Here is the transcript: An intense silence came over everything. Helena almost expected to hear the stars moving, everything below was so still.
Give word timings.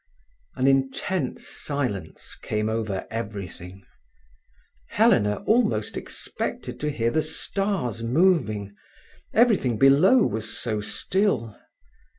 An 0.55 0.65
intense 0.65 1.47
silence 1.47 2.35
came 2.41 2.69
over 2.69 3.05
everything. 3.11 3.83
Helena 4.87 5.43
almost 5.45 5.95
expected 5.95 6.79
to 6.79 6.89
hear 6.89 7.11
the 7.11 7.21
stars 7.21 8.01
moving, 8.01 8.75
everything 9.31 9.77
below 9.77 10.23
was 10.25 10.57
so 10.57 10.81
still. 10.81 11.55